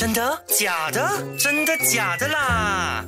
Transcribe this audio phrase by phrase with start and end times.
[0.00, 0.42] 真的？
[0.46, 1.06] 假的？
[1.38, 3.04] 真的假的啦？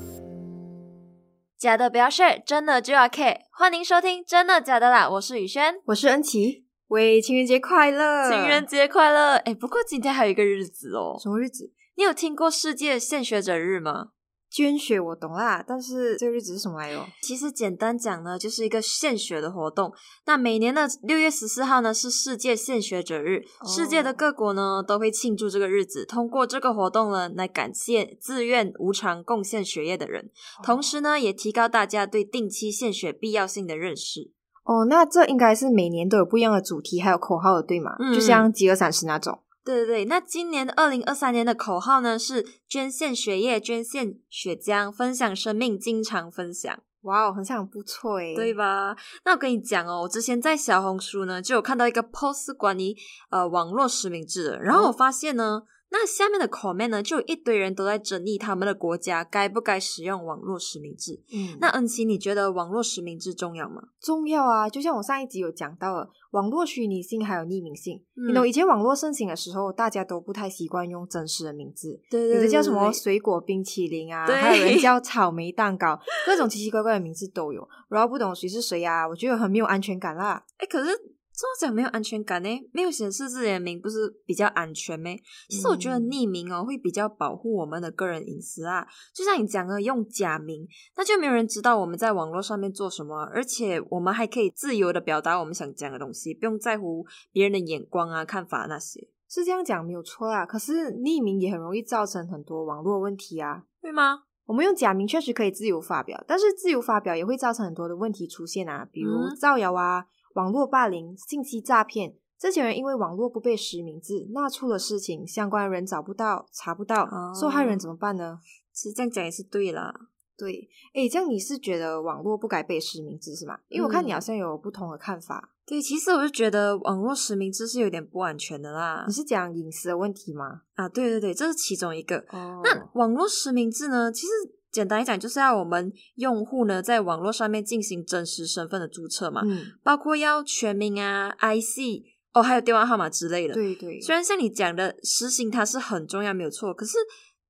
[1.59, 3.39] 假的不要 share，真的就要 care。
[3.51, 6.67] 欢迎收听《真的假的啦》，我是宇轩，我是恩琪。
[6.89, 8.31] 喂，情人节快乐！
[8.31, 9.37] 情人节快乐！
[9.37, 11.73] 哎，不过今天还有一个日子哦，什么日子？
[11.97, 14.09] 你有听过世界献血者日吗？
[14.53, 17.07] 捐血我懂啦，但是这个日子是什么来着？
[17.23, 19.91] 其实简单讲呢，就是一个献血的活动。
[20.27, 30.31] 那每年的六月十四号呢，是世界献血者日，世界的各国呢都会庆祝这个日子，通过这个活动呢来感谢自愿无偿贡献血液的人，
[30.63, 34.31] 同时呢也提高大家对定期献血必要性的认识。
[34.65, 37.97] 哦，那这应该是每年都有不一样的主题还有口号的，对吗？
[38.15, 39.41] 就像饥饿三十那种。
[39.65, 46.79] 对对对，那今年二零二三年的口号呢是捐献血液，捐献血浆，分享生命，经常分享。
[47.03, 48.97] 哇哦，很像不错诶，对吧？
[49.25, 52.95] 那我跟你讲哦，我之前在小红书呢就有看到一个 post 关于
[53.31, 55.63] 呃网络实名制的，然后我发现呢。
[55.93, 61.23] 那下面的 comment 呢，就有一堆人都在争议他们的国家该不该使用网络实名制。
[61.31, 63.83] 嗯，那恩琪，你觉得网络实名制重要吗？
[64.01, 64.71] 重要啊！
[64.71, 68.03] 就像我上一集有讲到了，网络虚拟性还有匿名性。
[68.27, 77.69] 你懂，以前网络盛行的时候，大家都不太习惯用真实的名字，对对，有的叫什么水果冰淇淋啊，还有人叫草莓蛋糕，各种奇奇怪怪的名字都有。
[77.91, 80.43] 然后不懂谁是谁呀，我觉得很没有安全感啦。
[80.57, 80.91] 哎，可是。
[81.35, 82.49] 这么讲没有安全感呢？
[82.73, 85.11] 没有显示自己的名不是比较安全吗？
[85.49, 88.87] 其实我觉得匿名哦会比较保护我们的个人隐私啊。
[89.15, 99.09] 就像你讲的，用假名，那就没有人知道我们在网络上面做什么，而且我们还可以自由的表达我们想讲的东西，不用在乎别人的眼光啊、看法那些。
[99.29, 100.45] 是这样讲没有错啊。
[100.45, 104.25] 可是匿名也很容易造成很多网络问题啊，对吗？
[104.45, 110.05] 我们用假名确实可以自由发表，但是自由发表也会造成很多的问题出现啊，比如造谣啊。
[110.35, 117.09] 网络霸凌、信息诈骗，这些人因为网络不被实名制，那出了事情，相关人找不到、查不到，
[117.39, 118.41] 受害人怎么办呢？
[118.73, 119.95] 其实这样讲也是对啦。
[120.37, 123.59] 对，哎，这样你是觉得网络不该被实名制是吗？
[123.69, 125.51] 因为我看你好像有不同的看法。
[125.65, 129.05] 对，其实我就觉得网络实名制是有点不安全的啦。
[129.07, 130.63] 你是讲隐私的问题吗？
[130.75, 132.25] 啊，对对对，这是其中一个。
[132.33, 134.11] 那网络实名制呢？
[134.11, 134.33] 其实。
[134.73, 142.03] 简单一讲，就是要我们用户呢在网络上面进行真实身份的注册嘛，嗯，包括要全名啊、IC
[142.33, 143.53] 哦，还有电话号码之类的。
[143.53, 144.01] 对对。
[144.01, 146.73] 虽然像你讲的实行它是很重要，没有错。
[146.73, 146.97] 可是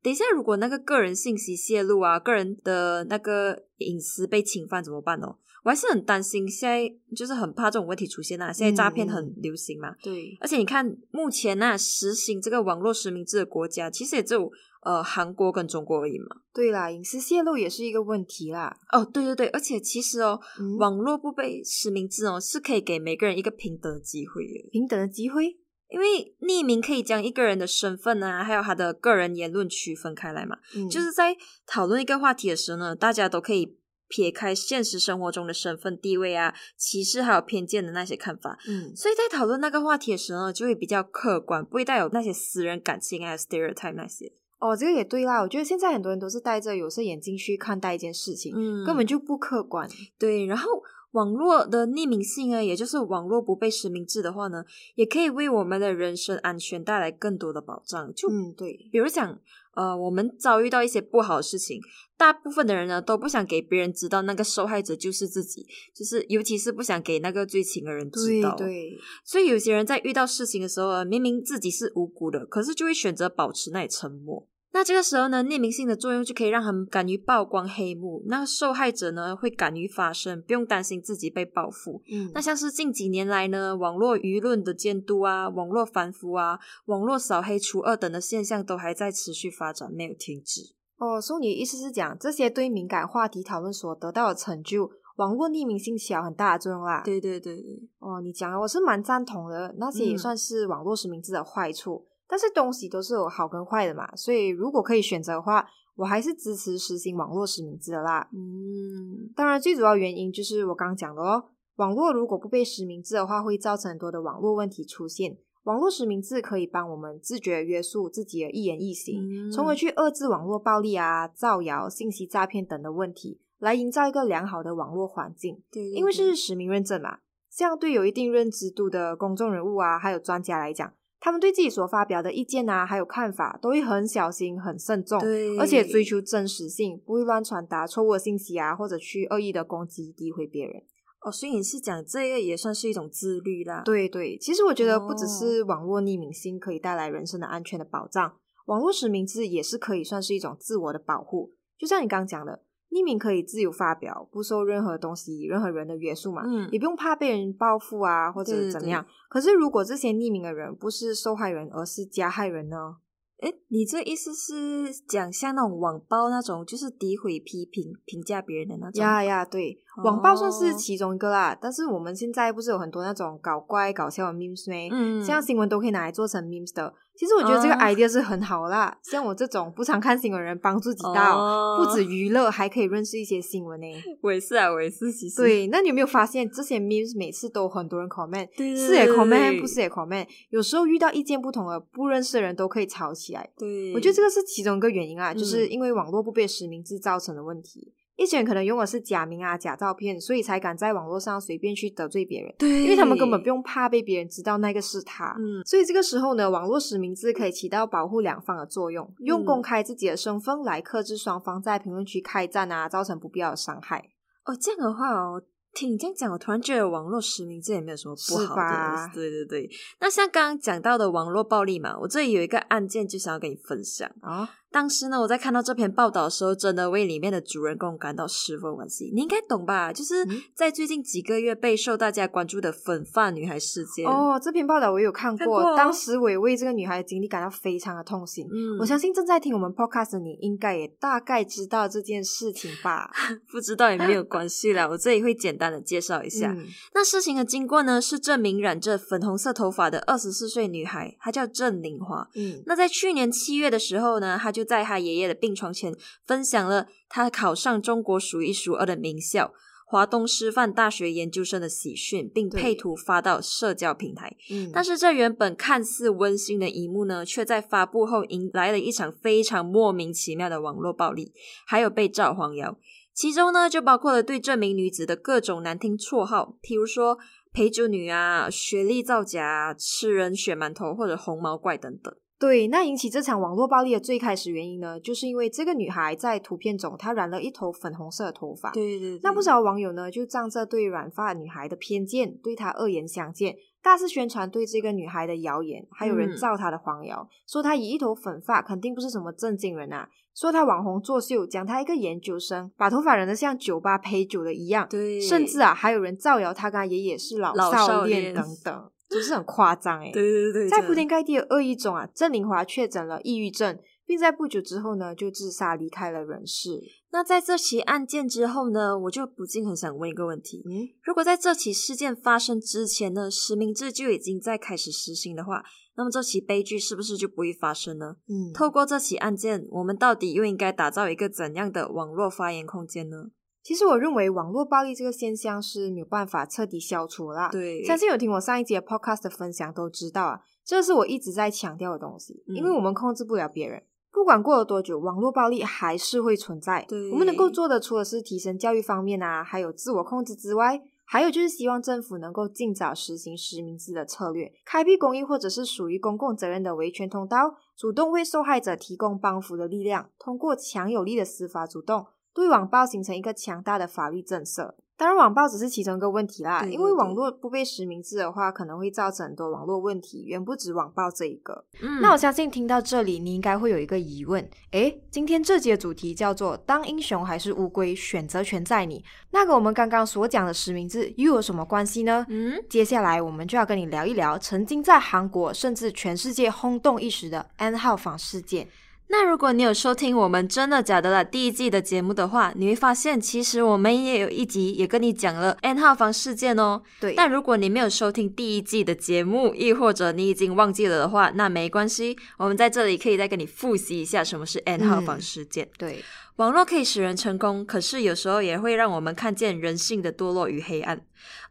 [0.02, 5.36] 等一下，如果那个个人信息泄露啊，个人的那个隐私被侵犯怎么办哦？
[5.62, 8.52] 我还是很担心，现在就是很怕这种问题出现啊。
[8.52, 10.36] 现在诈骗很流行嘛，对。
[10.40, 14.50] 而且你看，目前那实行这个网络实名制的国家，其实也只有。
[14.82, 16.26] 呃，韩国跟中国而已嘛。
[16.52, 18.76] 对啦，隐私泄露也是一个问题啦。
[18.90, 20.40] 哦，对对对，而且其实哦，
[20.78, 24.68] 网络不被实名制哦，是可以给每个人一个平等的机会的。
[24.72, 25.56] 平等的机会，
[25.88, 30.58] 因为匿名可以将一个人的身份啊，还有他的个人言论区分开来嘛。
[30.74, 33.78] 嗯，就是在讨论一个话题的时候呢，大家都可以
[34.08, 38.58] 撇开现实生活中的身份地位啊、歧视还有偏见的那些看法。
[38.68, 44.32] 嗯，所以在讨论那个话题的时候，就会比较客观，不会带有那些私人感情啊、stereotype 那些。
[44.62, 45.42] 哦，这个也对啦。
[45.42, 49.88] 我觉得现在很多人都是戴着有色眼镜去看待一件事情，嗯，根本就不客观。
[50.16, 50.70] 对，然后
[51.10, 54.64] 网络的匿名性呢，也就是网络不被实名制的话呢，
[54.94, 58.14] 也可以为我们的人身安全带来更多的保障。
[58.14, 59.36] 就嗯，对，比如讲，
[59.74, 61.80] 呃，我们遭遇到一些不好的事情，
[62.16, 68.54] 大部分的人呢都不想给别人知道那个受害者就是自己，就是尤其是不想给那个最亲的人知道。
[68.54, 74.46] 对，所以有些人在遇到事情的时候，明明自己是无辜的，可是就会选择保持那里沉默。
[74.74, 82.02] 那这个时候呢，匿名性的作用就可以让他们敢于曝光黑幕，那受害者呢会敢于发声，不用担心自己被报复。
[82.10, 90.74] 嗯，那像是近几年来呢，网络舆论的监督啊，网络反腐啊，网络扫黑除恶等的现象都还在持续发展，没有停止。
[90.96, 97.02] 哦，所以你的意思是讲，这些对敏感话题讨论所得到的成就，网络匿名性起了很大的作用啦？
[97.04, 97.88] 对对对对。
[97.98, 102.06] 哦，你讲的我是蛮赞同的，那些也算是网络实名制的坏处。
[102.28, 105.66] 但是东西都是有好跟坏的嘛，所以如果可以选择的话，
[105.96, 108.28] 我还是支持实行网络实名制的啦。
[108.32, 111.44] 嗯，当然最主要原因就是我刚刚讲的哦，
[111.76, 115.36] 网络如果不被实名制的话，会造成很多的网络问题出现。
[115.64, 125.62] 网络实名制可以帮我们自觉约束自己的一言一行，从而去遏制网络暴力啊、造谣、信息诈骗等的问题，来营造一个良好的网络环境。
[125.70, 127.18] 对，因为是实名认证嘛，
[127.48, 130.92] 这样对有一定认知度的公众人物啊，还有专家来讲。
[131.24, 135.20] 他们对自己所发表的意见啊，还有看法，都会很小心、很慎重，
[135.56, 140.82] 而且追求真实性，不会乱传达错误的信息啊，或者去恶意的攻击、诋毁别人。
[141.20, 143.82] 哦，所以你是讲这个也算是一种自律啦？
[143.84, 148.34] 对对，其实我觉得不只是网络匿名性可以带来人身的安全的保障，
[148.66, 151.52] 网络实名制也是可以算是一种自我的保护。
[151.78, 159.04] 就像你刚刚讲的，匿名可以自由发表，不受任何东西、任何人的约束嘛，嗯，也不用怕被人报复啊或者怎么样。
[159.30, 162.96] 可是如果这些匿名的人不是受害人，而是加害人呢？
[163.38, 169.02] 哎，你这意思是讲像那种网暴那种，就是诋毁、批评、评价别人的那种？
[169.02, 171.56] 呀呀，对，网暴算是其中一个啦。
[171.60, 174.88] 但是我们现在不是有很多那种搞怪、搞笑的 memes 吗？
[174.92, 176.92] 嗯，像新闻都可以拿来做成 memes 的。
[177.14, 183.86] 其实我觉得这个 idea 是很好啦，像我这种不常看新闻人，帮助几道，不止娱乐，还可以认识一些新闻呢。
[184.22, 185.12] 我也是啊，我也是。
[185.12, 193.46] 其实对，那你有没有发现这些 memes 每次都很多人 comment，是也 comment，不是也 comment，有时候遇到意见不同的不认识的人都可以吵起来。
[193.58, 197.92] 对，我觉得这个是其中一个原因啊，就是因为网络不被实名制造成的问题。
[198.22, 202.54] 一些人可能用的是假名啊、假照片，所以才敢在网络上随便去得罪别人。
[202.58, 205.34] 对，因为他们根本不用怕被别人知道那个是他。
[205.38, 214.10] 嗯，所以这个时候呢，网络实名制可以起到保护两方的作用，用公开自己的身份来克制双方在评论区开战啊，造成不必要的伤害。
[214.44, 215.42] 哦，这样的话哦。
[215.74, 219.10] 听你这样讲，我突然觉得网络实名制也没有什么不好的。
[219.14, 219.70] 对对对，
[220.02, 224.46] 那像刚刚讲到的网络暴力嘛，我这里有一个案件，就想要跟你分享啊。
[224.72, 229.10] 当时呢，我在看到这篇报道的时候，真的为里面的主人公感到十分惋惜。
[229.14, 229.92] 你应该懂吧？
[229.92, 234.06] 就是在最近几个月备受大家关注的粉发女孩事件。
[234.06, 238.46] 哦，这篇报道我有看过，当时我也为这个女孩的经历感到非常的痛心。
[238.46, 243.10] 嗯，我相信正在听我们 podcast 的你，应该也大概知道这件事情吧？
[243.52, 246.56] 不知道也没有关系啦，我这里会简单的介绍一下。
[246.94, 252.26] 那事情的经过呢，是这名染着粉红色头发的二十四岁女孩，她叫郑玲华。
[252.34, 255.94] 嗯，那在去年七月的时候呢，她就在他爷爷的病床前
[256.26, 259.52] 分享了他考上中国数一数二的名校
[259.86, 264.34] 华东师范大学研究生的喜讯，并配图发到社交平台。
[264.50, 271.34] 嗯，但是这原本看似温馨的一幕呢，却在发布后迎来了一场非常莫名其妙的网络暴力，
[271.66, 272.78] 还有被造黄谣。
[273.12, 277.18] 其中呢，就包括了对这名女子的各种难听绰号，譬如说
[277.52, 282.14] 陪酒女啊、学历造假、吃人血馒头或者红毛怪等等。
[282.42, 288.72] 对，那引起这场网络暴力的最开始原因呢，就是因为这个女孩在图片中她染了一头粉红色的头发。
[288.72, 289.20] 对对。
[289.22, 300.08] 那不少网友呢，就仗着对染发女孩的偏见，对她恶言相见，大肆宣传对这个女孩的谣言，还有人造她的黄谣，说她以一头粉发肯定不是什么正经人啊。
[300.34, 310.10] 说她网红作秀，讲她一个研究生，把头发染得像酒吧陪酒的一样，对，甚至啊，还有人造谣她跟他爷爷是老少恋等等，就是很夸张哎。
[310.10, 316.80] 对对对，在铺天盖地的恶意中啊，郑玲华确诊了抑郁症，并在不久之后呢就自杀离开了人世。
[317.10, 325.62] 那在这起案件之后呢，我就不禁很想问一个问题：嗯，如果在这起事件发生之前呢，实名制就已经在开始实行的话？
[325.94, 328.16] 那么这起悲剧是不是就不会发生呢？
[328.26, 333.26] 嗯，透过这起案件，我们到底又应该打造一个怎样的网络发言空间呢？
[333.62, 337.48] 其实我认为网络暴力这个现象是没有办法彻底消除啦。
[337.50, 342.42] 对，相信有听我上一节 podcast 的分享都知道啊，这是我一直在强调的东西。
[342.46, 346.84] 因为我们控制不了别人，不管过了多久，网络暴力还是会存在。
[346.88, 350.82] 对，我们能够做的，除了是提升教育方面啊，还有自我控制之外。
[351.04, 364.72] 还有就是希望政府能够尽早实行实名制的策略，开辟公益或者是属于公共责任的维权通道，主动为受害者提供帮扶的力量，通过强有力的司法主动，对网暴形成一个强大的法律震慑。
[364.94, 366.64] 当然，网暴只是其中一个问题啦。
[366.64, 371.64] 因为网络不被实名制的话，可能会造成很多网络问题，远不止网暴这一个。
[371.80, 382.24] 嗯，那我相信听到这里，你应该会有一个疑问：诶，今天这节主题叫做“当英雄还是乌龟，选择权在你”，那个我们刚刚所讲的实名制又有什么关系呢？
[382.28, 388.68] 嗯，接下来我们就要跟你聊一聊曾经在韩国甚至全世界轰动一时的 N 号房事件。
[389.12, 396.80] 那如果你有收听我们真的假的了第一季的节目的话，你会发现其实我们也有一集也跟你讲了 N 号房事件哦。
[396.98, 397.12] 对。
[397.14, 405.68] 但如果你没有收听第一季的节目，亦或者你已经忘记了的话，那没关系，我们在这里可以再跟你复习一下什么是 N 号房事件。
[405.76, 406.02] 对。
[406.36, 410.98] 网络可以使人成功，可是有时候也会让我们看见人性的堕落与黑暗。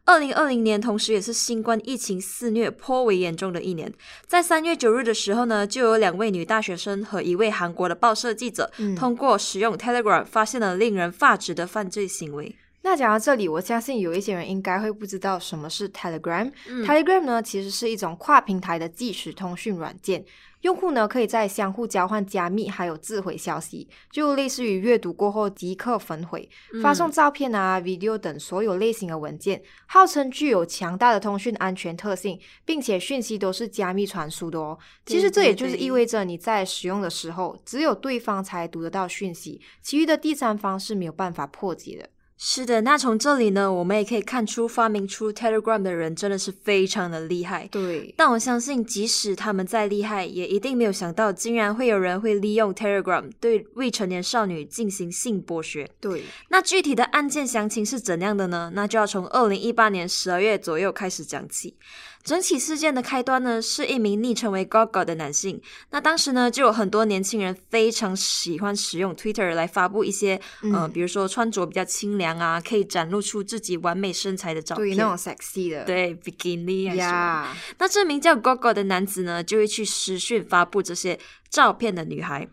[0.04, 3.92] 二零二零年，同时也是新冠疫情肆虐颇为严重的一年。
[4.26, 12.54] 在三月九日的时候呢，就有两位女大学生和一位韩国的报社记者，通过使用 Telegram 发现了令人发指的犯罪行为。
[12.84, 16.50] 那讲到这里，我相信有一些人应该会不知道什么是 Telegram。
[16.84, 20.24] Telegram 呢，其实是一种跨平台的即时通讯软件。
[20.62, 26.48] 用户呢可以在相互交换加密还有自毁消息，就类似于阅读过后即刻焚毁，
[26.82, 34.78] 发送照片啊、video 等所有类型的文件，号称具有强大的通讯安全特性，并且讯息都是加密传输的哦。
[35.04, 42.08] 其实这也就是意味着你在使用的时候，只有对方才读得到讯息，其余的第三方是没有办法破解的。
[42.44, 47.68] 是的，那从这里呢，我们也可以看出发明出 Telegram 的人真的是非常的厉害。
[47.70, 55.88] 对，但我相信，即使他们再厉害，也一定没有想到，竟然会有人会利用 Telegram 对未成年少女进行性剥削。
[56.00, 58.72] 对，那具体的案件详情是怎样的呢？
[58.74, 61.76] 那就要从二零一八年十二月左右开始讲起。
[62.24, 65.60] 整起事件的开端呢，是一名昵称为 Gogo 的男性。
[65.90, 70.40] 那当时呢，就有很多年轻人非常喜欢使用 Twitter 来发布一些，
[70.72, 77.56] 呃，比如说穿着比较清凉啊，可以展露出自己完美身材的照片，对那种 sexy 的，对 bikini 啊。
[77.78, 81.18] 那这名叫 Gogo 的男子呢，就会去私讯发布这些
[81.50, 82.48] 照片的女孩。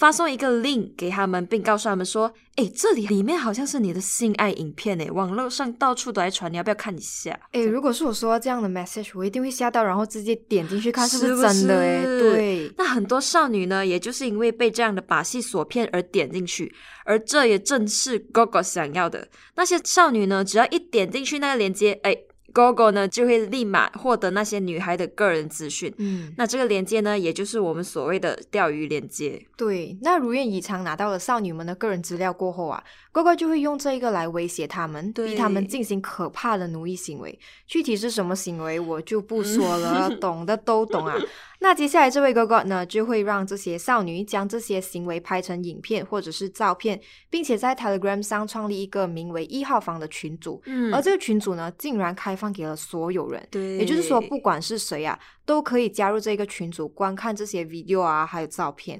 [0.00, 12.72] 发送一个 link 给他们，并告诉他们说：“哎，这里里面好像是你的性爱影片诶，网络上到处都在传，你要不要看一下？”哎，如果是我收到这样的 message，我一定会吓到，然后直接点进去看是不是真的诶，对。
[12.78, 19.28] 那很多少女呢，也就是因为被这样的把戏所骗而点进去，而这也正是 Gogo 想要的。
[19.56, 22.16] 那些少女呢，只要一点进去那个链接，哎。
[22.52, 29.44] Google 呢就会立马获得那些女孩的个人资讯，嗯，那这个连接呢，也就是我们所谓的钓鱼连接。
[29.56, 37.38] 对，那如愿以偿拿到了少女们的个人资料过后啊，Google 就会用这一个来威胁他们，逼他们进行可怕的奴役行为。
[37.66, 41.16] 具体是什么行为，我就不说了， 懂的都懂啊。
[41.62, 46.98] 那接下来这位哥哥呢，就会让这些少女将这些行为拍成影片或者是照片，
[47.28, 50.62] 并且在 Telegram 上创立一个名为一号房的群组。
[50.64, 53.46] 嗯，而这个群组呢，竟然开放给了所有人。
[53.50, 58.98] 对，也就是说，不管是谁啊，都可以加入这个群组，观看这些 video 啊，还有照片。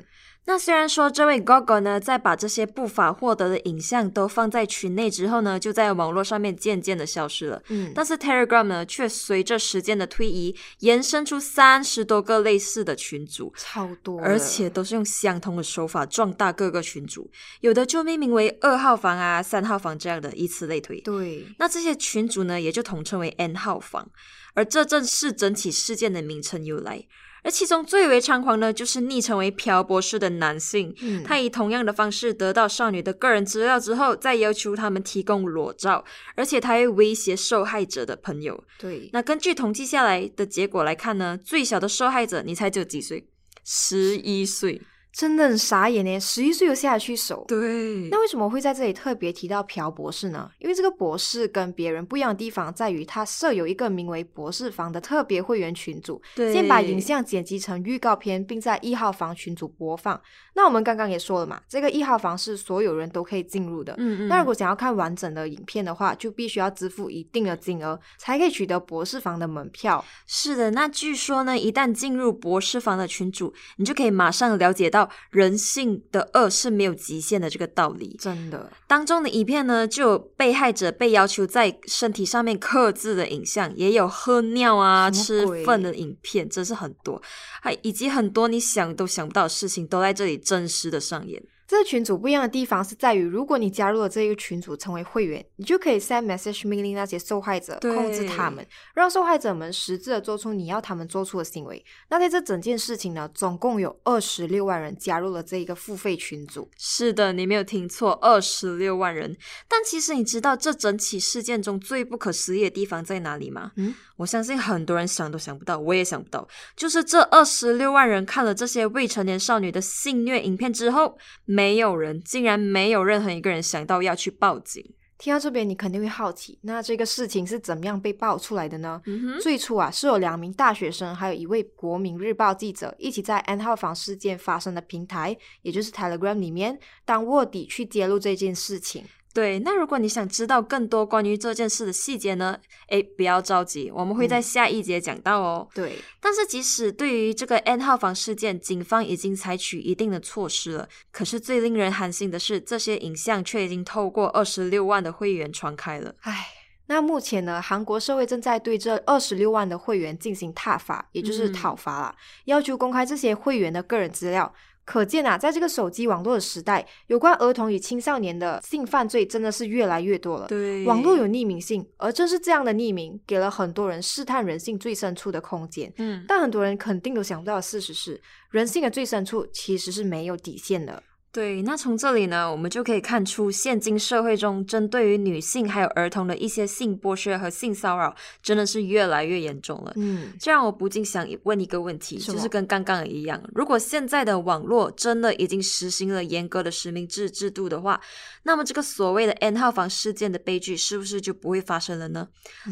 [0.51, 7.63] 那虽然说这位 Gogo 呢，在把这些不法获得的影像都放在群内之后呢，就在网络上面渐渐的消失了。
[7.69, 17.31] 嗯，但是 Telegram 呢，却随着时间的推移，延伸出三十多个类似的群组，超多，而且都是用相同的手法壮大各个群组，
[17.61, 21.01] 有的就命名为二号房啊、三号房这样的，以此类推。
[21.03, 24.11] 对，那这些群组呢，也就统称为 N 号房，
[24.55, 27.07] 而这正是整起事件的名称由来。
[27.43, 30.95] 而其中最为猖狂的，就是昵称为朴博士的男性。
[31.01, 36.05] 嗯，他以同样的方式得到少女的个人资料之后，再要求他们提供裸照，
[36.35, 38.63] 而且他还威胁受害者的朋友。
[38.79, 43.27] 对，那根据统计下来的结果来看呢，最小的受害者，你猜只有几岁？
[43.65, 44.83] 十一岁。
[45.13, 47.45] 真的很傻眼呢，十一岁就下得去手。
[47.49, 50.51] 对，那为什么会在这里特别提到朴博士呢？
[50.59, 60.21] 因为这个博士跟别人不一样的地方在于，他设有一个名为“博士房”的特别会员群组，先把影像剪辑成预告片，并在一号房群组播放。
[60.61, 63.95] 那我们刚刚也说了嘛，这个一号房是所有人都可以进入的。
[63.97, 64.29] 嗯嗯。
[64.29, 70.05] 那如果想要看完整的影片的话，就必须要支付一定的金额，才可以取得博士房的门票。
[70.27, 75.09] 是的，那据说呢，一旦进入博士房的群组，你就可以马上了解到。
[75.31, 78.71] 人性的恶是没有极限的这个道理，真的。
[78.87, 87.23] 当中的影片呢，就有被害者被要求在身体上面刻字的影像，也有喝尿啊、吃粪的影片，真是很多，
[87.63, 91.41] 还以及很多你想都想不到的事情，都在这里真实的上演。
[91.71, 101.85] 这群组不一样的地方是在于，如果你加入了这一个群组成为会员，你就可以 send message 命令那些受害者，控制他们，让受害者们实质的做出你要他们做出的行为。
[102.09, 106.69] 那在这整件事情呢，总共有二十六万人加入了这一个付费群组。
[106.77, 109.37] 是的，你没有听错，二十六万人。
[109.69, 113.71] 但其实你知道这整起事件中最不可思议的地方在哪里吗？
[113.77, 113.95] 嗯。
[114.17, 116.47] 我相信很多人想都想不到，我也想不到，
[116.77, 121.17] 就是这二十六万人看了这些未成年少女的性虐影片之后，
[121.61, 124.83] 没有人，竟然没有任何一个人想到要去报警。
[125.19, 128.99] 听到这边，你肯定会好奇，那这个事情是怎么样被爆出来的呢？
[129.43, 139.05] 最初啊，是有两名大学生，还有一位国民日报记者，一起在 N 号房事件发生的平台，也就是 Telegram 里面当卧底去揭露这件事情。
[139.33, 142.59] 对，那如果你想知道更多关于这件事的细节呢？
[142.89, 145.69] 诶，不要着急，我们会在下一节讲到哦。
[145.73, 156.13] 对，但是即使对于这个 N 号房事件，警方已经采取一定的措施了，可是最令人寒心的是，这些影像却已经透过二十六万的会员传开了。
[156.23, 156.49] 唉，
[156.87, 164.53] 那目前呢，韩国社会正在对这二十六万的会员进行踏伐，也就是讨伐了，要求公开这些会员的个人资料。
[164.85, 170.47] 可见啊，在这个手机网络的时代，有关儿童与青少年的性犯罪真的是越来越多了。
[170.49, 175.93] 对，网络有匿名性，而正是这样的匿名，给了很多人试探人性最深处的空间。
[175.99, 178.21] 嗯，但很多人肯定都想不到的事实是，
[178.51, 181.03] 人性的最深处其实是没有底线的。
[181.33, 189.93] 对，那从这里呢，我们就可以看出，现今社会中针对于女性还有儿童的一些性剥削和性骚扰，真的是越来越严重了。
[189.95, 198.01] 嗯，这让我不禁想问一个问题，就是跟刚刚一样，如果现在的网络真的已经实行了严格的实名制制度的话，
[198.43, 202.27] 那么这个所谓的 N 号房事件的悲剧是不是就不会发生了呢？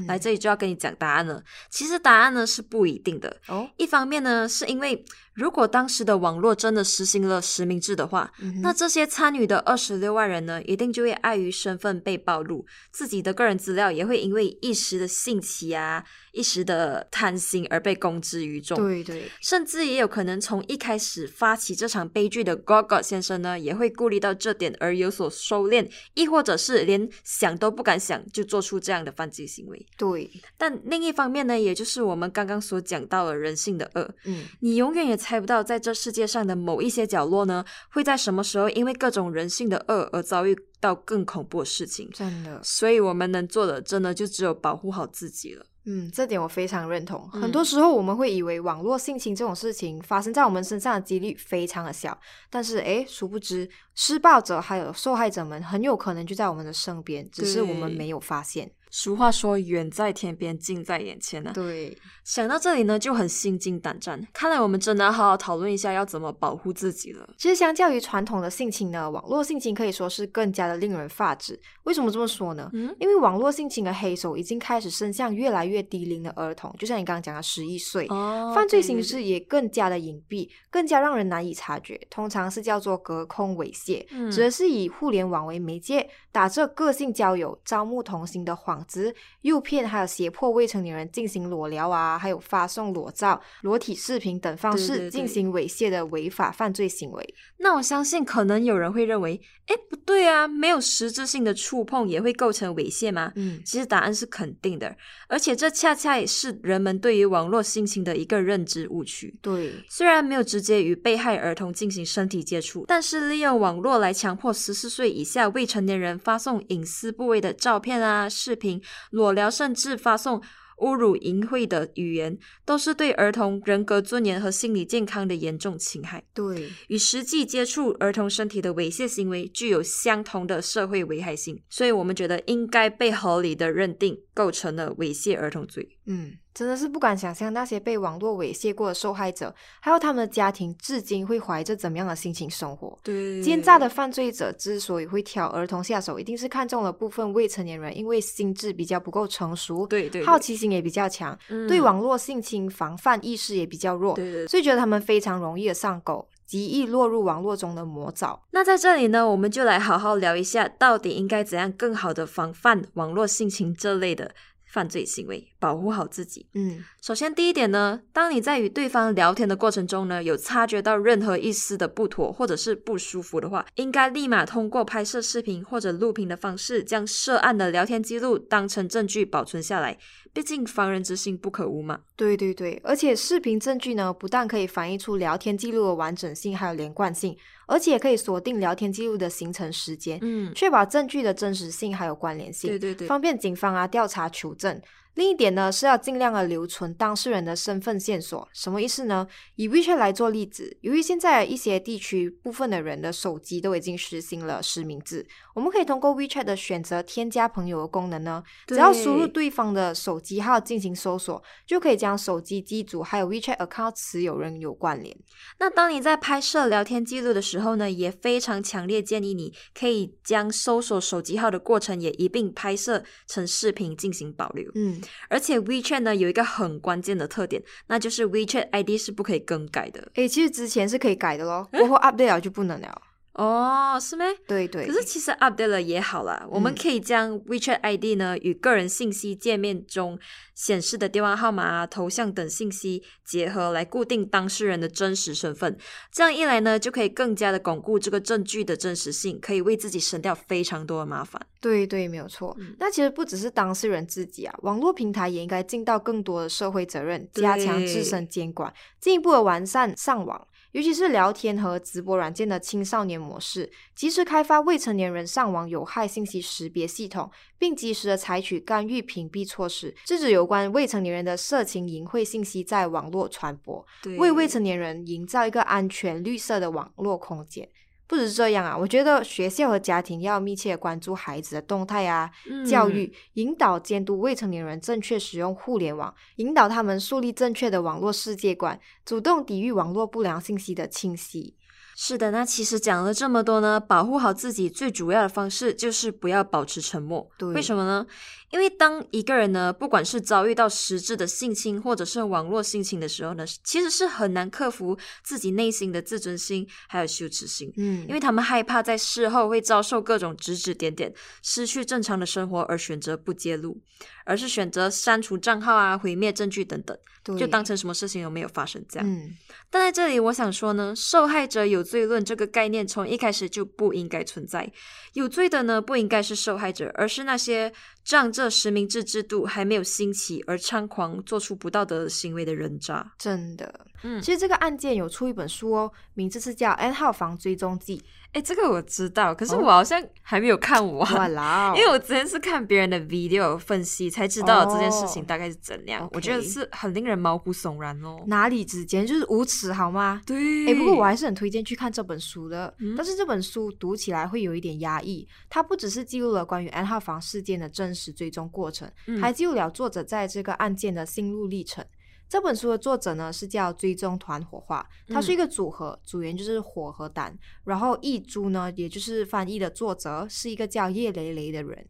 [0.09, 1.41] 来这里就要跟你讲答案了。
[1.71, 3.37] 其实答案呢是不一定的。
[3.47, 5.05] 哦，一方面呢，是因为
[5.39, 16.05] 如果当时的网络真的实行了实名制的话，那这些参与的二十六万人呢，一定就会碍于身份被暴露，自己的个人资料也会因为一时的兴起啊。
[16.39, 29.85] 一时的贪心而被公之于众，对对，甚至也有可能从一开始发起这场悲剧的 Gogo 先生呢，也会顾虑到这点而有所收敛，亦或者是连想都不敢想就做出这样的犯罪行为。
[29.97, 42.09] 对，但另一方面呢，也就是我们刚刚所讲到的人性的恶，嗯，你永远也猜不到，在这世界上的某一些角落呢，会在什么时候因为各种人性的恶而遭遇到更恐怖的事情。
[42.15, 45.67] 真的，所以我们能做的，真的就只有保护好自己了。
[45.91, 47.27] 嗯，这点我非常认同。
[47.31, 52.17] 很多时候我们会以为网络性侵这种事情发生在我们身上的几率非常的小，
[52.51, 58.71] 但是诶，殊不知施暴者还有受害者们很有可能就在我们的身边，只是我们没有发现。
[58.91, 61.51] 俗话说“远在天边，近在眼前”呢。
[61.55, 64.21] 对，想到这里呢，就很心惊胆战。
[64.33, 67.29] 看来我们真的要好好讨论一下要怎么保护自己了。
[67.37, 71.59] 其实，相较于传统的性侵呢，网络性侵可以说是更加的令人发指。
[71.85, 72.71] 为什么这么说呢？
[72.73, 78.07] 嗯，因为网络性侵的黑手已经开始伸向越来越低龄的儿童，就像你刚刚讲的十一岁。
[78.09, 81.99] 哦，犯罪形式也更加的隐蔽，更加让人难以察觉。
[82.11, 97.35] 通常是叫做隔空猥亵，指的是以互联网为媒介，打着个性交友、招募同行的幌子，诱骗还有胁迫未成年人进行裸聊啊，还有发送裸照、裸体视频等方式进行猥亵的违法犯罪行为。
[97.59, 103.33] 那我相信，可能有人会认为，哎，不对啊，没有实质性的触碰也会构成猥亵吗？
[103.37, 104.95] 嗯，其实答案是肯定的，
[105.29, 109.35] 而且这恰恰也是人们对于网络性侵的一个认知误区。
[109.41, 118.68] 对，虽然没有直接与被害儿童进行身体接触，但是利用网络来强迫十四岁以下未成年人发送隐私部位的照片啊、视频、
[119.11, 120.43] 裸聊，甚至发送。
[120.79, 126.23] 侮辱淫秽的语言，都是对儿童人格尊严和心理健康的严重侵害。
[126.33, 135.98] 对，与实际接触儿童身体的猥亵行为具有相同的社会危害性，所以我们觉得应该被合理的认定构成了猥亵儿童罪。
[136.09, 136.33] 嗯。
[136.55, 142.99] 真的是不敢想象那些被网络猥亵过的受害者，还有他们的家庭，至今会怀着怎么样的心情生活？
[143.05, 158.43] 对，奸诈的犯罪者之所以会挑儿童下手，一定是看中了部分未成年人，因为心智比较不够成熟，对对，好奇心也比较强，对网络性侵防范意识也比较弱，对对，所以觉得他们非常容易的上钩，极易落入网络中的魔爪。
[158.51, 164.35] 那在这里呢，我们就来好好聊一下，到底应该怎样更好的防范网络性侵这类的。
[164.71, 166.47] 犯罪行为，保护好自己。
[166.55, 179.99] 嗯，首先第一点呢，当你在与对方聊天的过程中呢，有察觉到任何一丝的不妥或者是不舒服的话，应该立马通过拍摄视频或者录屏的方式，将涉案的聊天记录当成证据保存下来。
[180.33, 181.99] 毕竟防人之心不可无嘛。
[182.15, 194.81] 对对对，而且视频证据呢，不但可以反映出聊天记录的完整性，还有连贯性，而且可以锁定聊天记录的形成时间，嗯，确保证据的真实性还有关联性，对对对，方便警方啊调查求证。
[195.19, 198.49] 另一点呢，是要尽量的留存当事人的身份线索。
[198.53, 199.27] 什么意思呢？
[199.57, 205.27] 以 WeChat 来做例子，由于现在一些地区部分的人的手机都已经实行了实名制，
[205.57, 215.17] 我们可以通过 WeChat 的选择添加朋友的功能呢，只要输入对方的手机号进行搜索，就可以将手机机主还有 WeChat account 持有人有关联。
[215.59, 224.71] 那当你在拍摄聊天记录的时候呢，也非常强烈建议你可以将搜索手机号的过程也一并拍摄成视频进行保留。
[224.77, 225.01] 嗯。
[225.29, 230.11] 而且 WeChat 呢有一个很关键的特点，那就是 WeChat ID 是不可以更改的。
[230.15, 233.03] 诶，其实之前是可以改的咯，过后 update 了就不能了。
[233.39, 234.25] 哦，是吗？
[234.49, 234.85] 对对。
[234.85, 240.19] 可是其实 update 了也好啦，我们可以将 WeChat ID 呢与个人信息界面中
[240.57, 245.79] 显示的电话号码、头像等信息结合，来固定当事人的真实身份。
[246.11, 251.41] 这样一来呢，就可以更加的巩固这个证据的真实性，可以为自己省掉非常多的麻烦。
[251.61, 252.57] 对对，没有错。
[252.81, 260.45] 那其实不只是当事人自己啊，网络平台也应该尽到更多的社会责任，加强自身监管，进一步的完善上网。
[260.73, 273.85] 尤其是聊天和直播软件的青少年模式，及时开发未成年人上网有害信息识别系统，并及时的采取干预屏蔽措施，制止有关未成年人的色情淫秽信息在网络传播，
[274.19, 277.67] 为未成年人营造一个安全绿色的网络空间。
[278.09, 282.31] 不止这样啊，我觉得学校和家庭要密切关注孩子的动态啊，
[282.67, 291.55] 教育、引导、监督未成年人正确使用互联网，引导他们树立正确的网络世界观，主动抵御网络不良信息的侵袭。
[292.01, 297.29] 是的，那其实讲了这么多呢，保护好自己最主要的方式就是不要保持沉默。
[297.37, 298.07] 对为什么呢？
[298.51, 307.73] 因为当一个人呢，不管是遭遇到实质的性侵，或者是网络性侵的时候呢，其实是很难克服自己内心的自尊心还有羞耻心。
[307.77, 313.81] 嗯，因为他们害怕在事后会遭受各种指指点点，失去正常的生活，而选择不揭露，
[314.25, 316.97] 而是选择删除账号啊、毁灭证据等等，
[317.39, 319.09] 就当成什么事情都没有发生这样。
[319.09, 319.37] 嗯，
[319.71, 324.71] 但在这里我想说呢，受害者有罪论这个概念从一开始就不应该存在。
[325.13, 327.73] 有罪的呢，不应该是受害者，而是那些
[328.09, 333.13] 仗这实名制制度还没有兴起而猖狂做出不道德行为的人渣。
[333.19, 337.99] 真的，嗯，其实这个案件有出一本书哦，名字是叫《N 号房追踪记》。
[338.33, 346.07] 哎，这个我知道，可是我好像还没有看完，因为我之前是看别人的 video 分析才知道这件事情大概是怎样。
[346.13, 348.23] 我觉得是很令人毛骨悚然哦。
[348.27, 350.21] 哪里之间就是无耻好吗？
[350.27, 350.69] 对。
[350.69, 355.27] 哎，不过我还是很推荐去看这本书的，但是这本书读起来会有一点压抑。
[355.49, 361.85] 它不只是记录了关于 N 号房事件的真实追踪过程，还记录了作者在这个案件的心路历程。
[362.29, 371.87] 这本书的作者呢是叫追踪团火化，它是一个组合，组员就是火和胆，然后译珠呢，也就是翻译的作者是一个叫叶雷雷的人。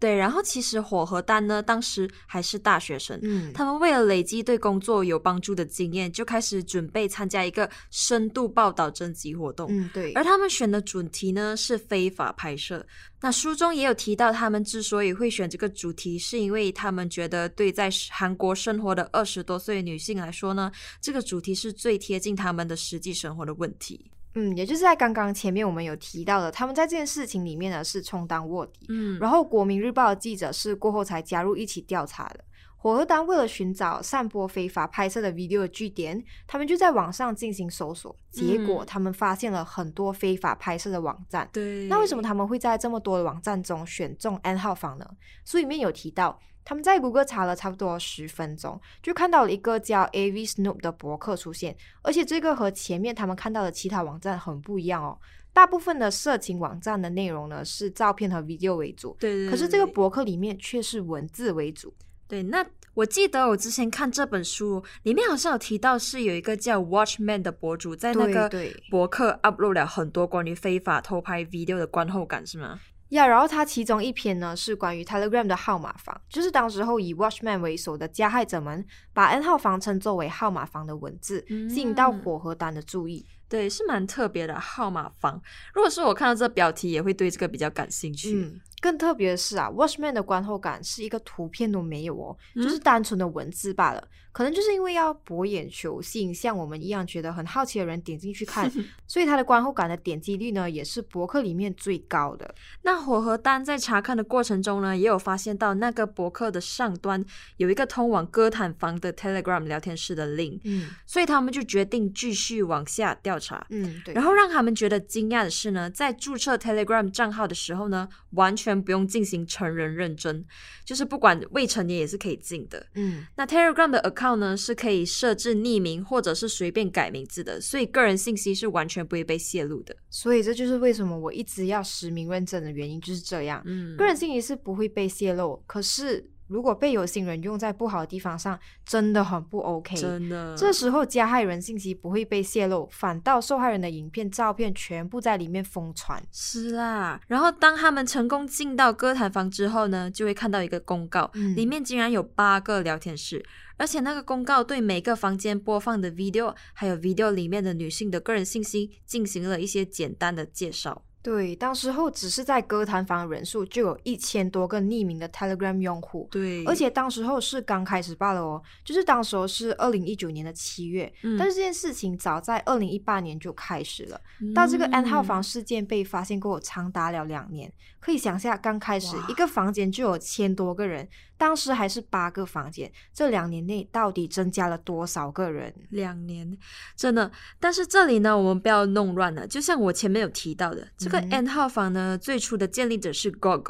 [0.00, 10.12] 对，然后其实火和丹呢，当时还是大学生，嗯，他们为了累积对工作有帮助的经验，就开始准备参加一个深度报道征集活动，嗯，对。
[10.14, 12.84] 而他们选的主题呢是非法拍摄。
[13.20, 24.10] 那书中也有提到，他们之所以会选这个主题，是因为他们觉得对在韩国生活的二十多岁女性来说呢，这个主题是最贴近他们的实际生活的问题。
[24.34, 32.44] 嗯，也就是在刚刚前面我们有提到的，他们在这件事情里面呢是充当卧底，嗯，然后国民日报的记者是过后才加入一起调查的。
[32.82, 41.46] 火和丹为了寻找散播非法拍摄的 video 的据点，他们就在网上进行搜索，结果他们发现了很多非法拍摄的网站。
[41.52, 45.06] 对，那为什么他们会在这么多的网站中选中 N 号房呢？
[45.44, 46.40] 书里面有提到。
[46.64, 55.18] 他们在谷歌查了差不多十分钟，就看到了一个叫 AV Snoop 的博客出现，而且这个和前面他们看到的其他网站很不一样哦。
[55.52, 59.50] 大部分的色情网站的内容呢是照片和 video 为主，对对。
[59.50, 61.92] 可是这个博客里面却是文字为主。
[62.28, 68.48] 对，那我记得我之前看这本书里面好像有提到是有一个叫 Watchman 的博主在那个
[68.88, 72.78] 博客 upload 了很多关于非法偷拍 video 的观后感，是吗？
[73.10, 83.26] 呀，然后它其中一篇呢是关于 Telegram 的号码房，就是当时候以 Watchman 为首的加害者们把 N 号房称作为号码房的文字，吸引到火和丹的注意。
[83.48, 85.42] 对，是蛮特别的号码房。
[85.74, 88.60] 如果是我看到这标题，也会对这个比较感兴趣。
[88.80, 94.08] 更特别的是啊，Watchman 的观后感是一个图片都没有哦，就是单纯的文字罢了。
[94.32, 98.70] 可能就是因为要博眼球，吸引像我们一样觉得很好奇的人点进去看，
[99.08, 102.54] 所以它的观后感的点击率呢，也是博客里面最高的。
[102.82, 107.22] 那火和丹在查看的过程中呢，也有发现到那个博客的上端
[107.56, 114.14] 有一个通往歌坛房的 Telegram 聊天室的 link，嗯，所以他们就决定继续往下调查，嗯，对。
[114.14, 120.44] 然后让他们觉得惊讶的是呢，在注册 Telegram 账号的时候呢，完全不用进行成人认证，
[120.84, 123.24] 就是不管未成年也是可以进的，嗯。
[123.36, 129.96] 那 Telegram 的 account 呢是可以设置匿名或者是随便改名字的，所以个人信息是完全不会被泄露的。
[130.10, 133.62] 所以这就是为什么我一直要实名认证的原因，就是这样。
[133.64, 136.28] 嗯，个人信息是不会被泄露，可是。
[136.50, 139.94] 如果被有心人用在不好的地方上，真的很不 OK。
[139.94, 146.20] 真的，这时候加害人信息不会被泄露，反倒受害人的影片、照片全部在里面疯传。
[146.32, 153.44] 是啦，然后当他们成功进到歌坛房之后呢，就会看到一个公告，里面竟然有八个聊天室，
[153.76, 161.04] 而且那个公告对每个房间播放的 video，还有 video 里面的女性的个人信息进行了一些简单的介绍。
[161.22, 166.26] 对，当时候只是在歌坛房人数就有一千多个匿名的 Telegram 用户。
[166.30, 174.20] 对，而且当时候是刚开始罢了哦，就是当时候是二零一九年的七月，但是这件事情早在二零一八年就开始了。
[174.54, 181.08] 到这个 N 号房事件被发现过长达了两年，可以想下刚开始一个房间就有千多个人。
[181.40, 185.74] 当时还是八个房间，这两年内到底增加了多少个人？
[185.88, 186.58] 两年，
[186.94, 187.32] 真的。
[187.58, 189.46] 但是这里呢，我们不要弄乱了。
[189.46, 193.66] 就像我前面有提到的，这个 N 号房呢，最初的建立者是 God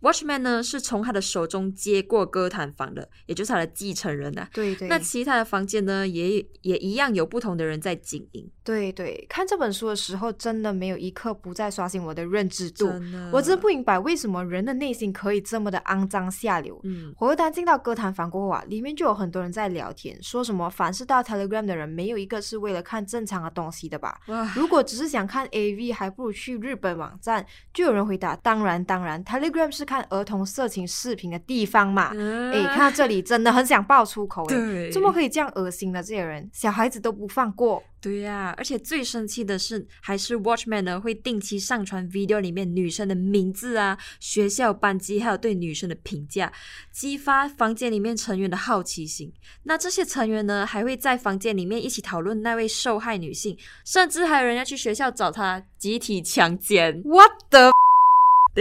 [0.00, 4.48] God，Watchman 呢是从他的手中接过歌坛房的，也就是他的继承人呐。
[4.52, 4.88] 对对。
[4.88, 8.50] 那其他的房间呢，也也一样有不同的人在经营。
[8.62, 12.88] 对对，看这本书的时候，真的没有一刻不再刷新我的认知度。
[13.32, 16.78] 我真不明白为什么人的内心可以这么的肮脏下流。
[16.84, 17.12] 嗯。
[17.16, 24.20] 火车丹进到歌坛房过后啊，里面就有很多人在聊天，说什么凡是到 Telegram 的人，没有一个是为了看正常的东西的吧？
[24.54, 27.44] 如果只是想看 AV，还不如去日本网站。
[27.74, 32.12] 就有人回答：当然，当然，Telegram 是看儿童色情视频的地方嘛。
[32.52, 37.82] 哎，看到这里真的很想爆粗口哎，怎么可以这样恶心的这些人，小孩子都不放过。
[38.00, 46.50] 对呀，而且最生气的是，还是 Watchman 呢会定期上传 video 里面女生的名字啊、学校班级，还有对女生的评价，
[46.92, 49.32] 激发房间里面成员的好奇心。
[49.64, 57.02] 那这些成员呢，还会在房间里面一起讨论那位受害女性，甚至还有人要去学校找她集体强奸。
[57.04, 57.72] What the？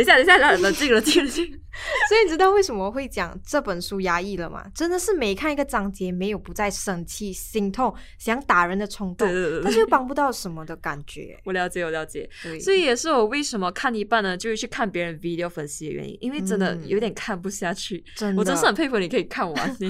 [0.04, 1.46] 等一下，等一下，冷静，冷静，冷静。
[2.10, 4.66] 所以你知道为什么会讲这本书压抑了吗？
[4.76, 11.40] 真的是每看一个章节，没有不再生气、心痛、想打人的冲动，对对对但是又帮不到什么的感觉。
[11.46, 12.30] 我了解，我了解。
[12.60, 18.04] 所以也是我为什么看一半呢，就是去看别人 video 分析的原因，因为真的有点看不下去。
[18.16, 19.90] 真的，我真是很佩服你可以看完， 因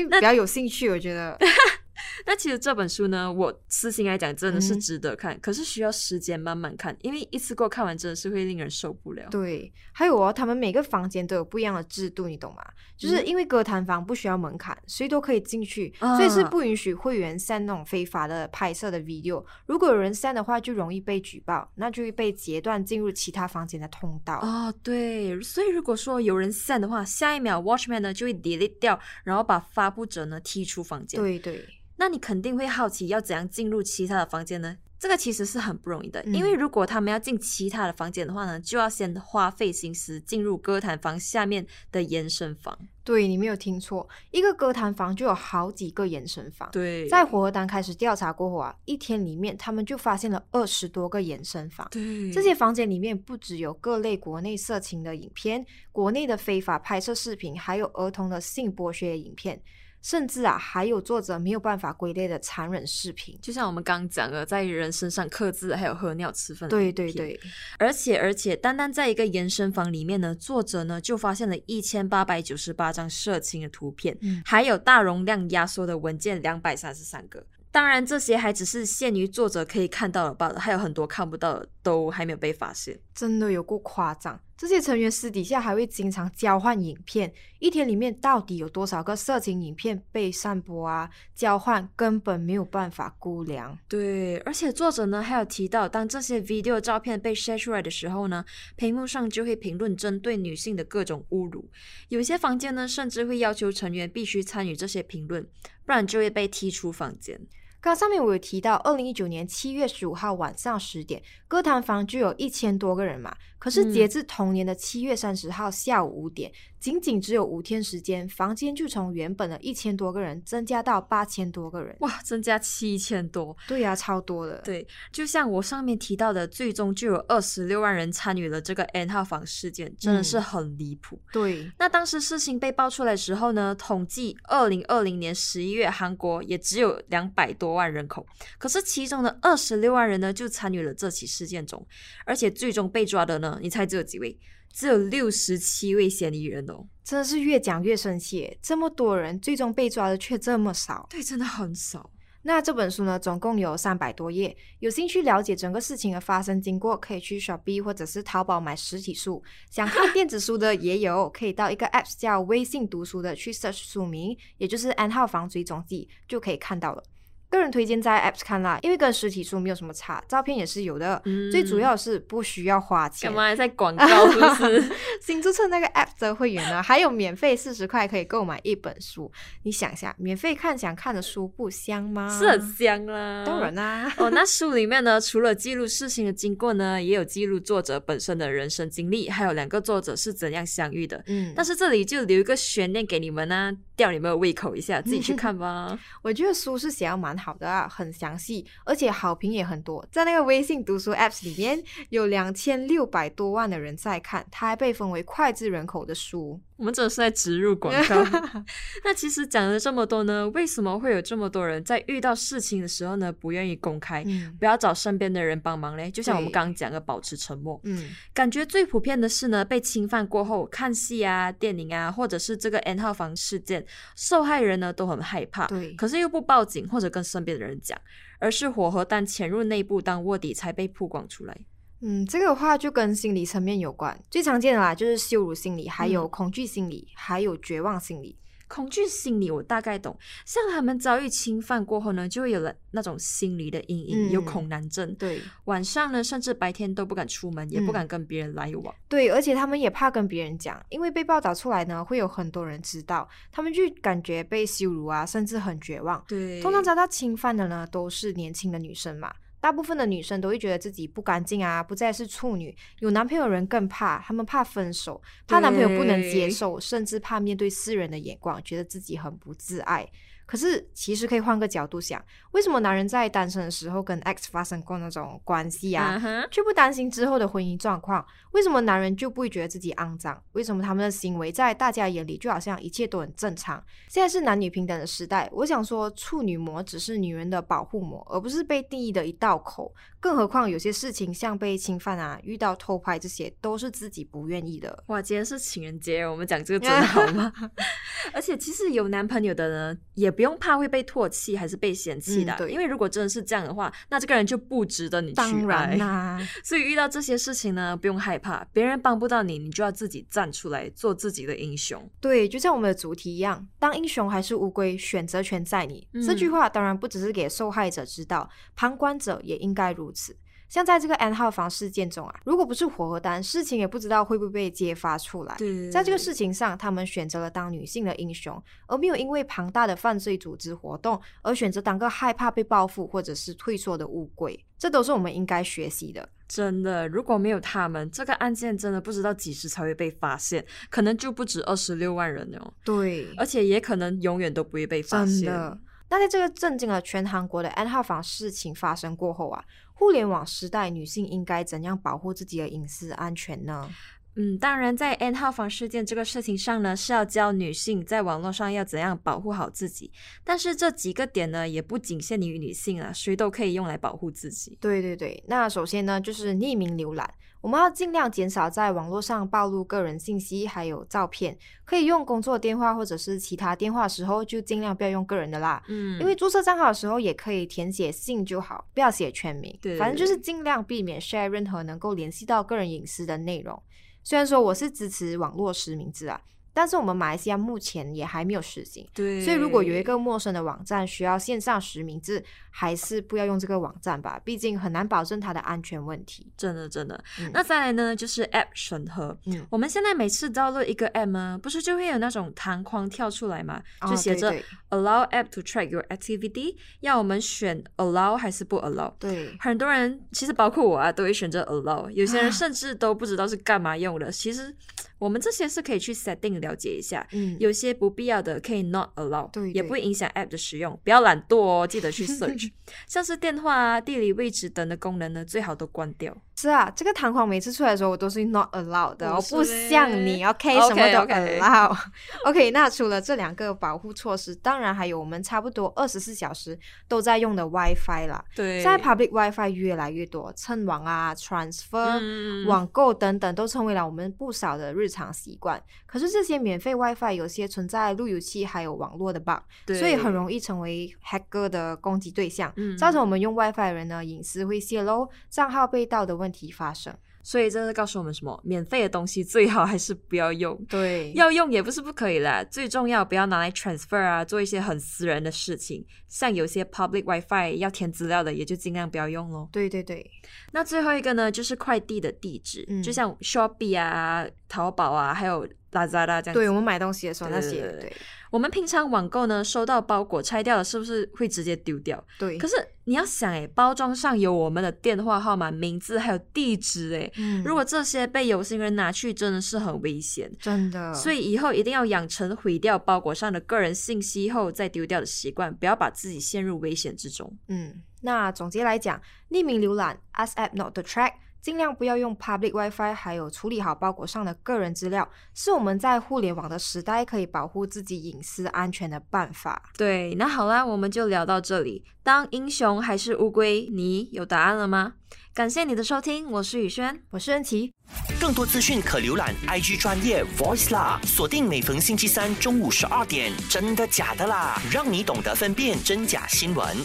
[0.00, 1.38] 为比较有兴趣，我觉得。
[2.26, 9.28] 那其实这本书呢，我私心来讲真的是值得看，可是需要时间慢慢看，因为一次过看完真的是会令人受不了。
[9.30, 12.62] 对，还有哦，他们每个房间都有不一样的制度，你懂吗？
[12.96, 19.44] 就是因为歌坛房不需要门槛，谁都可以进去，所以是不允许会员 send 那种非法的拍摄的 video。
[19.66, 24.38] 如果有人 send 的话，就容易被举报，那就会被截断进入其他房间的通道。
[24.40, 31.20] 哦，对，所以如果说有人 send 的话，下一秒 watchman 呢就会 delete 掉，然后把发布者呢踢出房间。
[31.20, 31.64] 对对。
[31.98, 34.78] 那你肯定会好奇要怎样进入其他的房间呢？
[35.00, 42.76] 这个其实是很不容易的，因为如果他们要进其他的房间的话呢，就要先花费心思进入歌坛房下面的延伸房。
[43.04, 46.68] 对你没有听错，一个歌坛房就有好几个延伸房。
[46.72, 51.86] 对，在火河丹开始调查过后啊，一天里面他们就发现了二十多个延伸房。
[51.92, 59.62] 对，这些房间里面不只有各类国内色情的影片、国内的非法拍摄视频，还有儿童的性剥削影片。
[60.00, 66.68] 甚至啊，还有作者没有办法归类的残忍视频，就像我们刚刚讲的，在人身上刻字，还有喝尿吃粪。
[66.68, 67.38] 对对对，
[67.78, 77.44] 而且而且，单单在一个延伸房里面呢，作者呢就发现了一千八百九十八张色情的图片，还有大容量压缩的文件两百三十三个。
[77.70, 82.98] 当然，这些还只是限于作者可以看到的罢了，还有很多看不到的都还没有被发现。
[83.14, 84.40] 真的有够夸张！
[84.58, 91.08] 这些成员私底下还会经常交换影片，一天里面到底有多少个色情影片被散播啊？
[91.32, 93.78] 交换根本没有办法估量。
[93.86, 98.44] 对，而且作者呢还有提到，当这些 video 照片被 share 出来的时候呢，
[98.74, 101.70] 屏幕上就会评论针对女性的各种侮辱，
[102.08, 105.40] 有些房间呢甚至会要求成员必须参与这些评论，
[105.86, 107.40] 不然就会被踢出房间。
[107.80, 113.36] 刚上面我有提到，二零一九年七月十五号晚上十点，歌坛房就有一千多个人嘛。
[113.58, 121.96] 可是截至同年的七月三十号下午五点，仅仅只有五天时间，房间就从原本的一千多个人增加到八千多个人。
[122.00, 123.56] 哇，增加七千多！
[123.66, 124.58] 对呀，超多的。
[124.64, 131.20] 对，就像我上面提到的，最终就有二十六万人参与了这个 N 号房事件，真的是很离谱。
[131.32, 138.24] 对，那当时事情被爆出来的时候呢，统计二零二零年十一月，韩国也只有两百多万人口，
[138.56, 141.84] 可是其中的二十六万人呢，就参与了这起事件中，
[142.24, 143.47] 而且最终被抓的呢。
[143.62, 144.36] 你猜只有几位？
[144.72, 146.86] 只有六十七位嫌疑人哦！
[147.02, 151.06] 真的是越讲越生气，这么多人，最终被抓的却这么少。
[151.08, 152.10] 对，真的很少。
[152.42, 154.56] 那这本书呢，总共有三百多页。
[154.78, 159.42] 有兴趣了解整个事情的发生经过，可以去 Shopee 或者是淘宝买实体书。
[159.70, 167.02] 想看电子书的也有，可以到一个 App 叫微信读书的去 search 书名，也就是 N 号房追踪记，就可以看到了。
[167.50, 171.22] 个人推荐在 Apps 看啦，因为跟实体书没有什么差，照片也是有的。
[171.50, 173.30] 最主要是不需要花钱。
[173.30, 174.06] 干嘛还在广告？
[174.30, 174.92] 是不是？
[175.22, 179.32] 新注册那个 App 的会员呢，还有免费四十块可以购买一本书。
[179.62, 182.28] 你想一下，免费看想看的书不香吗？
[182.38, 184.12] 是很香啦，当然啦。
[184.18, 191.22] 哦，那书里面呢，除了记录事情的经过呢，也有记录作者本身的人生经历，还有两个作者是怎样相遇的。
[191.26, 195.98] 嗯，但是这里就留一个悬念给你们呢，吊你们的胃口一下，自己去看吧。
[196.22, 197.37] 我觉得书是写要蛮。
[197.38, 200.04] 好的啊，很详细，而且好评也很多。
[200.10, 206.60] 在那个微信读书 Apps 里面有两千六百多万的人在看，它还被分为脍炙人口的书。
[206.76, 208.22] 我们真的是在植入广告。
[209.04, 214.24] 那其实讲了这么多呢，为什么会有这么多人在遇到事情的时候呢，不愿意公开，
[214.60, 216.08] 不要找身边的人帮忙嘞？
[216.08, 217.80] 就像我们刚刚讲的，保持沉默。
[217.82, 228.00] 嗯，感觉最普遍的是呢，被侵犯过后看戏啊、电影啊，或者是这个 N 号房事件，受害人呢都很害怕，对，可是又不报警或者跟身边的人讲，
[228.38, 231.56] 而是火核弹潜入内部当卧底才被曝光出来。
[232.00, 238.38] 嗯，这个话就跟心理层面有关，最常见的啦就是羞辱心理，还有恐惧心理，还有绝望心理。
[238.68, 245.14] 恐惧心理我大概懂，像他们遭遇侵犯过后呢，就会有了那种心理的阴影，有恐男症。
[245.14, 248.94] 对，晚上呢，甚至白天都不敢出门，也不敢跟别人来往。
[249.08, 256.22] 对，而且他们也怕跟别人讲，因为被报道出来呢，会有很多人知道，他们就感觉被羞辱啊，甚至很绝望。
[256.28, 259.32] 对，通常遭到侵犯的呢，都是年轻的女生嘛。
[259.68, 262.74] 大部分的女生都会觉得自己不干净啊，不再是处女。
[263.00, 270.08] 有男朋友人更怕，他们怕分手，怕男朋友不能接受，甚至怕面对世人的眼光，觉得自己很不自爱。
[270.48, 276.18] 可是，其实可以换个角度想，为什么男人在单身的时候跟 X 发生过那种关系啊，
[276.50, 278.24] 却不担心之后的婚姻状况？
[278.52, 280.42] 为什么男人就不会觉得自己肮脏？
[280.52, 283.84] 为什么他们的行为在大家眼里就好像一切都很正常？
[284.08, 289.92] 现在是男女平等的时代，我想说，处女膜只是女人的保护膜，而不是被定义的一道口。
[290.20, 295.04] 更何况有些事情，像被侵犯啊、遇到偷拍，这些都是自己不愿意的。
[295.06, 297.52] 哇，今天是情人节，我们讲这个真好吗？
[298.34, 305.96] 而且，其实有男朋友的呢也不用怕会被唾弃还是被嫌弃的，对因为如果真的是这样的话，那这个人就不值得你去爱。
[306.64, 312.10] 所以遇到这些事情呢，不用害怕，别人帮不到你，你就要自己站出来做自己的英雄。
[312.20, 316.08] 对，就像我们的主题一样，当英雄还是乌龟，选择权在你。
[316.26, 320.07] 这句话当然不只是给受害者知道，旁观者也应该如。
[320.08, 320.34] 如此，
[320.70, 325.54] 像在这个 N 号房事件中啊，如果不是火核弹，事情也不知道会不会被揭发出来。
[325.92, 334.58] 在这个事情上，他们选择了当女性的英雄，而没有因为庞大的犯罪组织活动而选择当个害怕被报复或者是退缩的乌龟。
[334.78, 336.26] 这都是我们应该学习的。
[336.48, 342.72] 真的，如果没有他们，这个案件真的不知道几时才会被发现，可能就不止二十六万人哦。
[342.82, 345.44] 对，而且也可能永远都不会被发现。
[345.44, 345.78] 真的
[346.10, 349.62] 那在这个震惊了全韩国的 N 号房事情发生过后啊。
[349.98, 353.90] 互联网时代，女性应该怎样保护自己的隐私安全呢？
[354.36, 360.12] 嗯，当然，在 N 号房事件这个事情上呢，是要教女性在网络上要怎样保护好自己。
[360.44, 364.78] 但是这几个点呢，也不仅限于女性啊，谁都可以用来保护自己。
[364.80, 367.28] 对对对，那首先呢，就是匿名浏览。
[367.68, 371.54] 我们要尽量减少在网络上暴露个人信息，还有照片。
[371.84, 375.82] 可以用工作电话或者是其他电话时候，就尽量不要用个人的啦。
[375.86, 379.78] 嗯，因为注册账号的时候也可以填写姓就好，不要写全名。
[379.82, 383.78] 对，反正就是尽量避免 share 任何能够联系到个人隐私的内容。
[384.24, 386.40] 虽然说我是支持网络实名制啊。
[386.78, 396.52] 但是我们马来西亚目前也还没有实行，对，所以如果有一个陌生的网站需要线上实名制，还是不要用这个网站吧，毕竟很难保证它的安全问题。
[396.56, 397.20] 真的真的。
[397.52, 399.36] 那再来呢，就是 App 审核。
[399.46, 404.54] 嗯，我们现在每次 download 一个 App 呢，不是就会有那种弹框跳出来嘛，就写着
[404.90, 409.14] Allow App to track your activity，要我们选 Allow 还是不 Allow？
[409.18, 414.30] 对，很多人其实包括我啊，都会选择 Allow，有些人甚至都不知道是干嘛用的。
[414.30, 414.76] 其实。
[415.18, 422.70] 我们这些是可以去 setting 了解一下，嗯，有些不必要的可以 not allow，对，也不会影响 app 的使用，不要懒惰哦，记得去 search，
[423.06, 426.36] 像是电话啊、地理位置等的功能呢，最好都关掉。
[426.60, 431.96] 是啊，这个弹簧每次出来的时候，我都是 not allowed 的，我不像你，OK，什么都 allow。
[432.44, 438.44] OK，那除了这两个保护措施，当然还有我们差不多二十四小时都在用的 WiFi 啦。
[438.56, 445.80] 对，现在 public WiFi 越来越多，蹭网啊、transfer、网购等等，都成为了我们不少的日常习惯。
[446.06, 449.60] 可是这些免费 WiFi 有些存在路由器还有网络的 bug，
[449.94, 457.14] 所以很容易成为 hacker 的攻击对象，造成我们用 WiFi 人呢隐私会泄露、账号被盗的问题发生。
[457.40, 458.60] 所以这是告诉我们什么？
[458.62, 460.76] 免费的东西最好还是不要用。
[460.86, 466.04] 对，要用也不是不可以啦，最重要不要拿来 transfer 啊，做一些很私人的事情。
[466.28, 469.66] 像有些 public WiFi 要填资料的，也就尽量不要用咯。
[469.72, 470.30] 对对对。
[470.72, 475.66] 那最后一个呢，就是快递的地址，就像 Shopee 啊、淘宝啊，还有。
[475.92, 478.14] 拉扎拉这样，对我们买东西的时候那些，对，
[478.50, 482.22] 我们平常网购呢，收到包裹拆掉了，是不是会直接丢掉？
[482.38, 482.58] 对。
[482.58, 487.32] 可是你要想，哎，包装上有我们的电话号码、名字还有地址，哎，
[487.64, 491.14] 如果这些被有心人拿去，真的是很危险，真的。
[491.14, 497.50] 所以以后一定要养成毁掉包裹上的个人信息后再丢掉的习惯，不要把自己陷入危险之中。
[497.68, 501.32] 嗯，那总结来讲，匿名浏览，ask app not to track。
[501.60, 509.82] 尽量不要用 public WiFi，还有处理好包裹上的个人资料，是我们在互联网的时代可以保护自己隐私安全的办法。
[509.96, 512.04] 对，那好啦，我们就聊到这里。
[512.22, 513.88] 当英雄还是乌龟？
[513.92, 515.14] 你有答案了吗？
[515.52, 517.92] 感谢你的收听，我是宇轩，我是恩琪。
[518.40, 526.96] 更多资讯可浏览 IG 专业 Voice 啦，锁定每逢星期三中午十二点，真的假的啦，让你懂得分辨真假新闻。